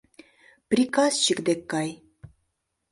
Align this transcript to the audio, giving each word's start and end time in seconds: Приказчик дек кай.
Приказчик 0.69 1.37
дек 1.47 1.61
кай. 1.71 1.89